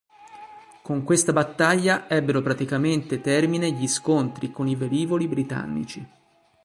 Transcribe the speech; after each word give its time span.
Con 0.81 1.03
questa 1.03 1.31
battaglia 1.31 2.09
ebbero 2.09 2.41
praticamente 2.41 3.21
termine 3.21 3.71
gli 3.71 3.87
scontri 3.87 4.49
con 4.49 4.67
i 4.67 4.73
velivoli 4.75 5.27
britannici. 5.27 6.03